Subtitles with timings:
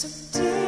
[0.00, 0.59] So dear.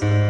[0.00, 0.29] Paradise.